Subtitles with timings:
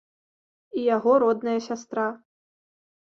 [0.79, 2.07] І яго родная сястра.